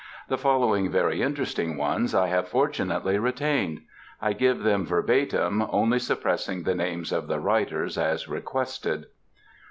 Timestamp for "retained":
3.19-3.81